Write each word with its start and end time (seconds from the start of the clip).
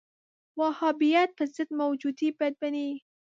وهابیت 0.59 1.29
پر 1.37 1.47
ضد 1.55 1.69
موجودې 1.79 2.29
بدبینۍ 2.39 2.91